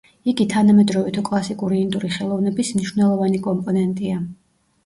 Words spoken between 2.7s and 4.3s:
მნიშვნელოვანი კომპონენტია.